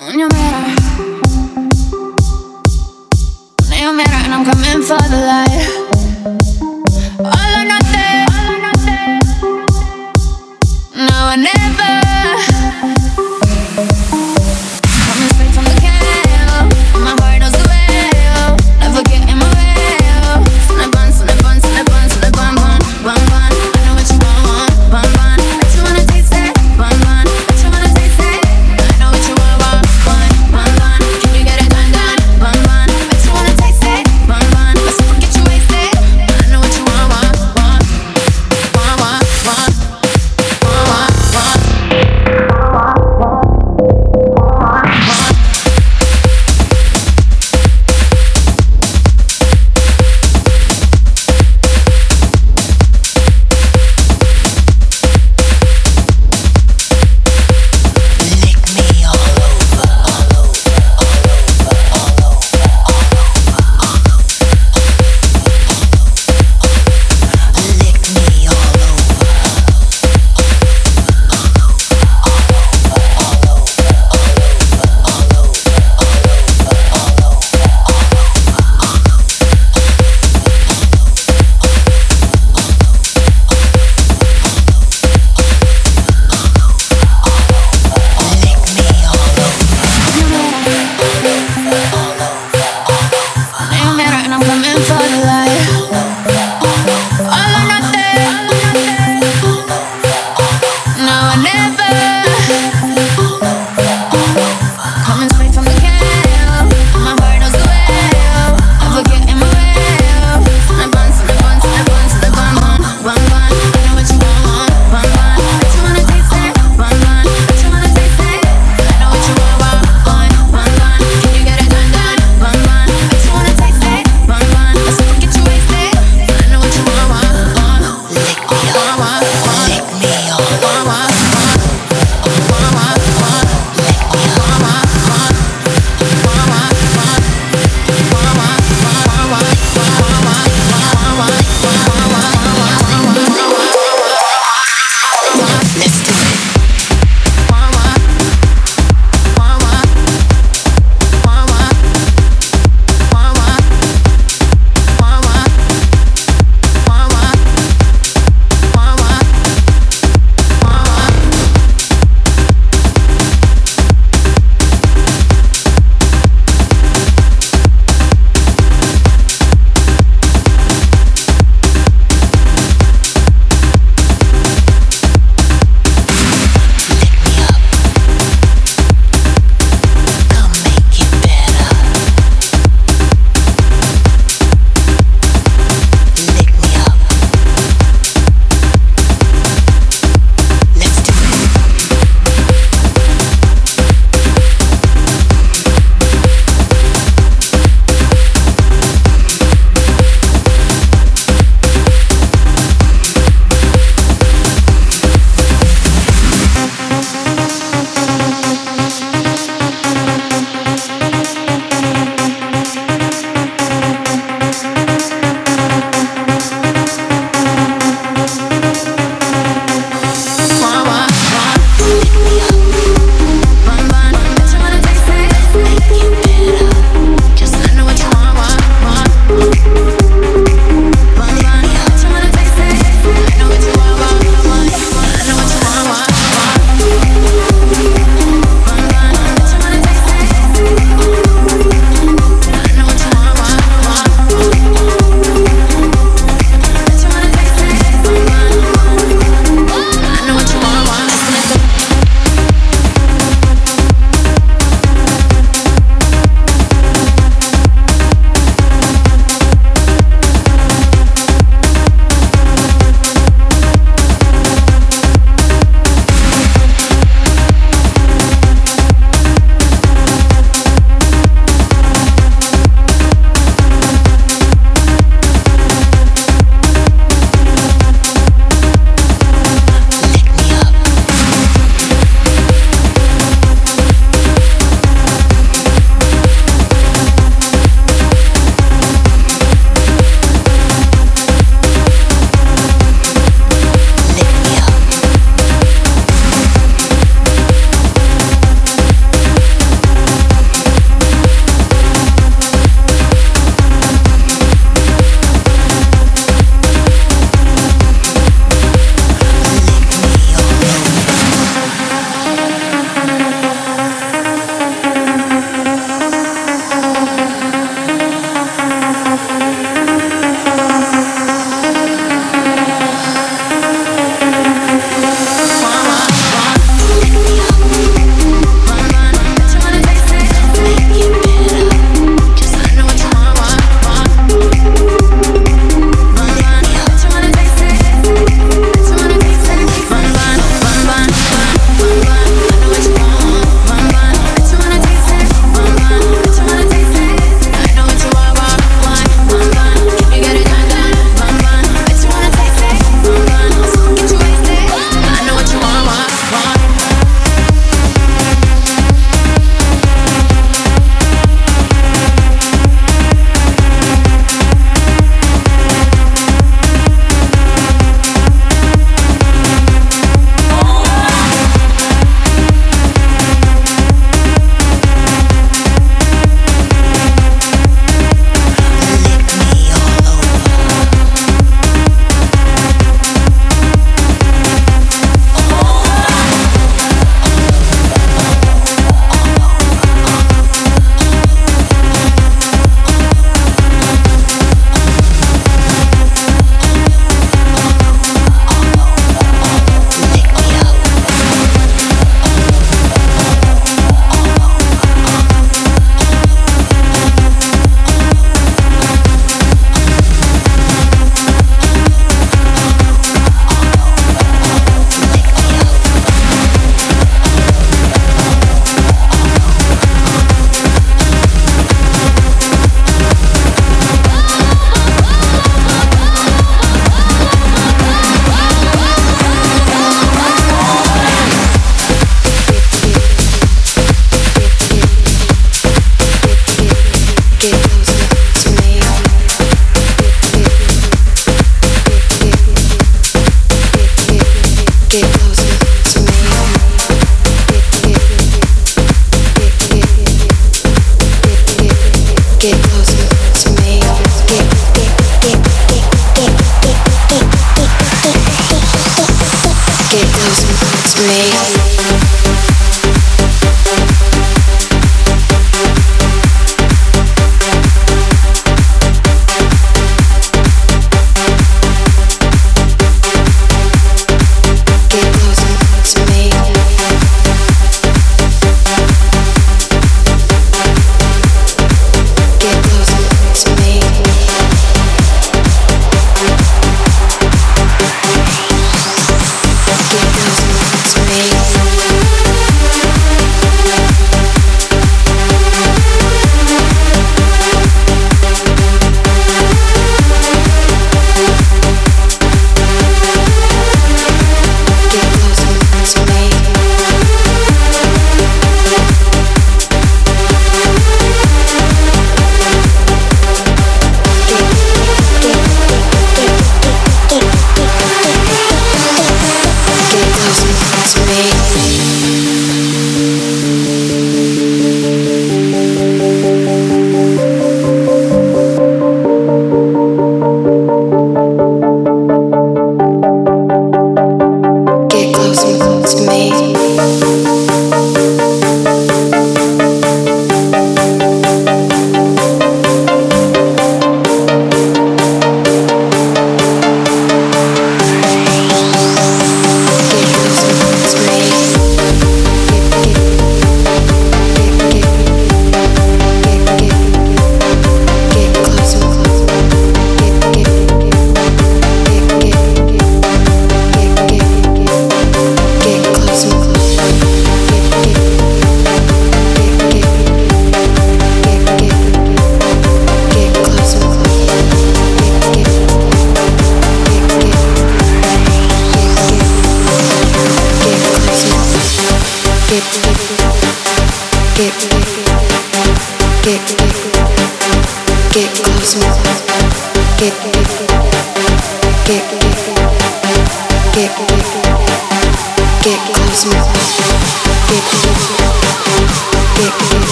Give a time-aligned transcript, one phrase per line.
[0.00, 0.76] On your mirror,
[3.64, 5.77] on your mirror, and I'm coming for the light.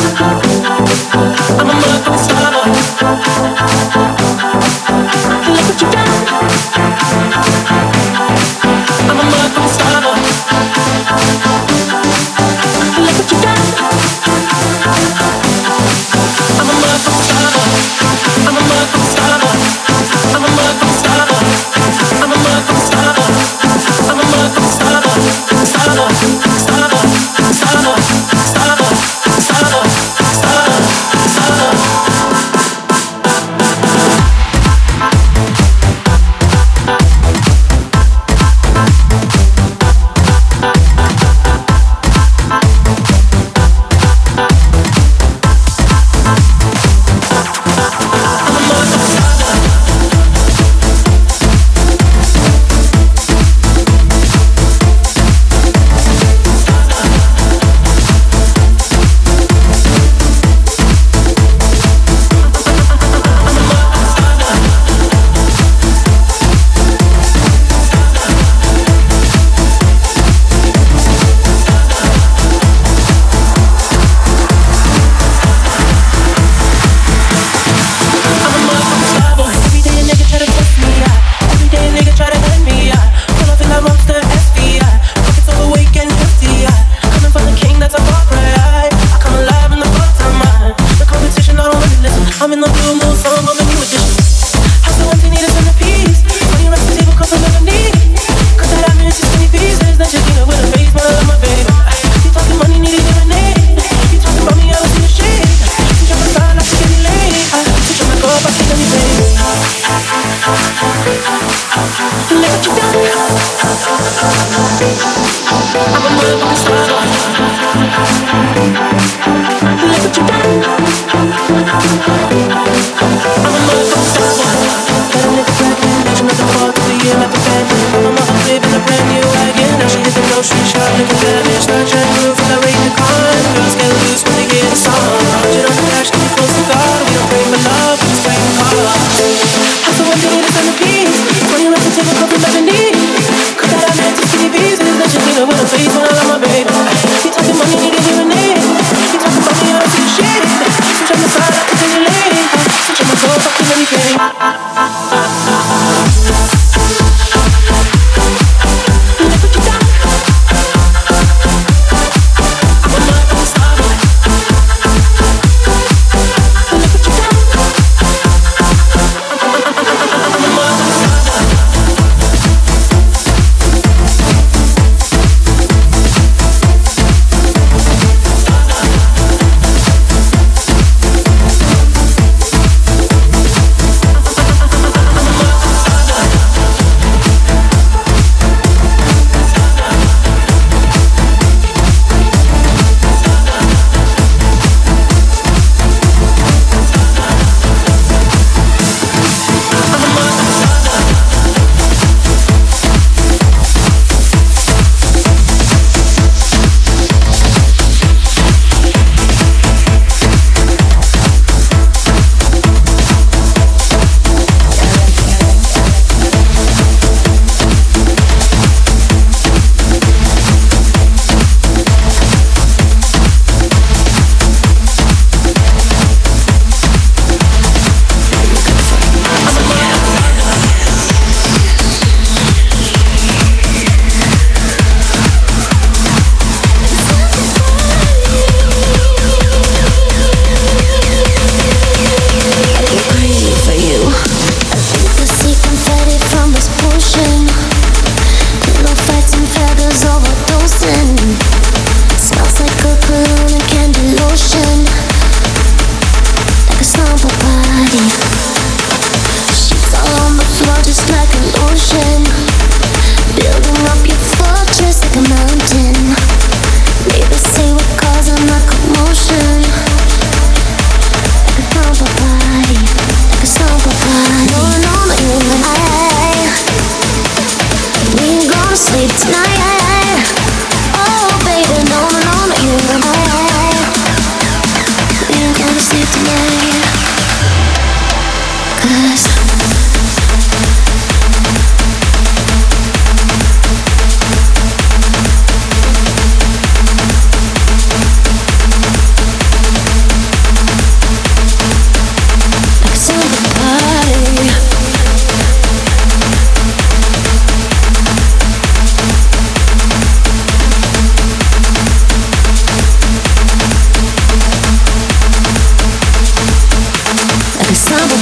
[0.00, 0.49] hop.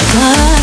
[0.08, 0.57] far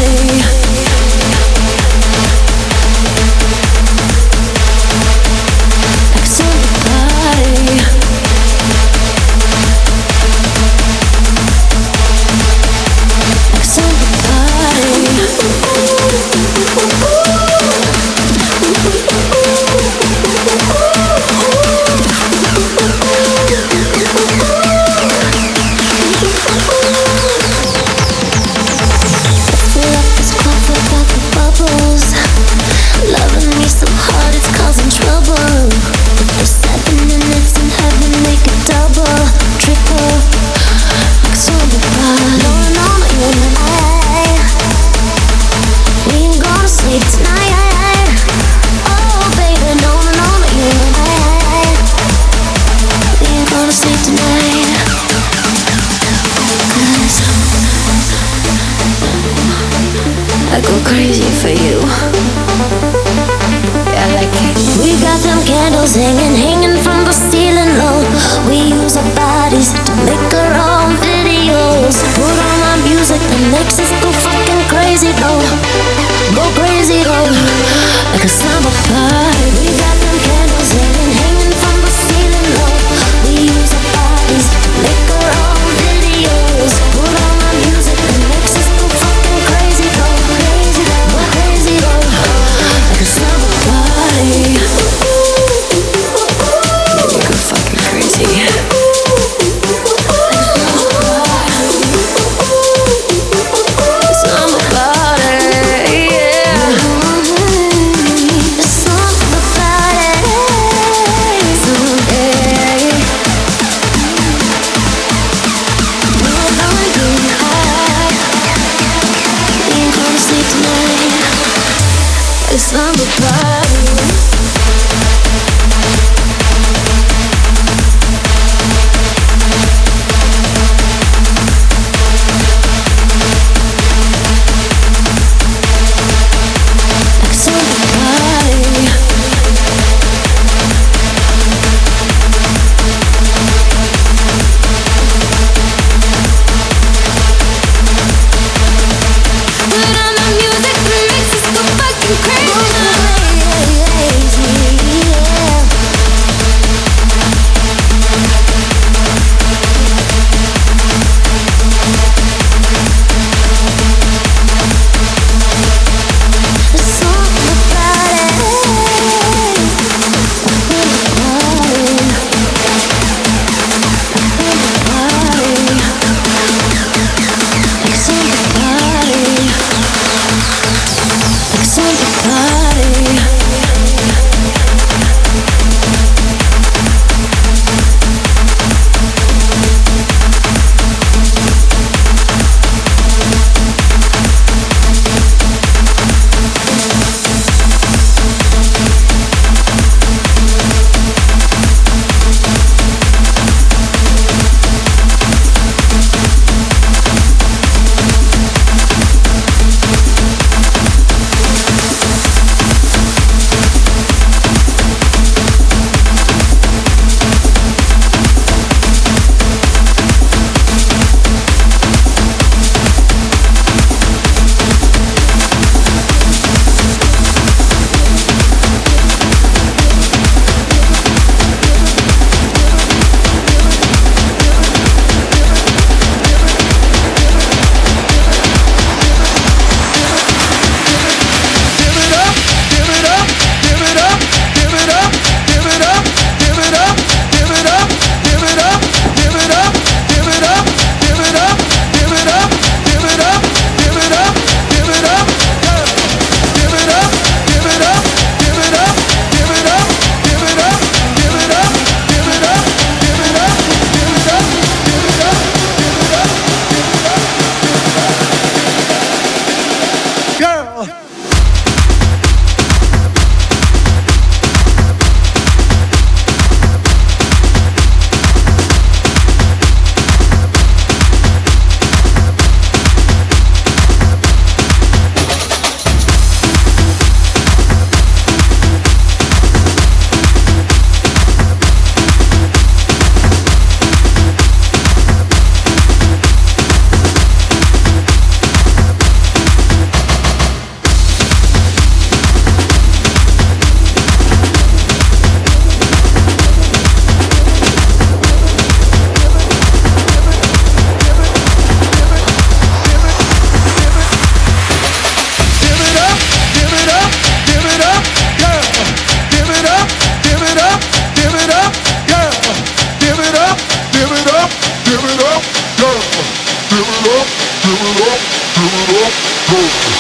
[329.06, 329.12] Go,
[329.52, 329.95] go.